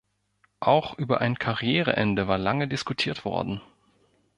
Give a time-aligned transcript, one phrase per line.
[0.61, 3.61] Auch über ein Karriereende war lange diskutiert worden.